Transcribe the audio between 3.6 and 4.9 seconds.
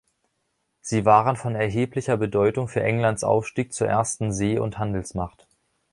zur ersten See- und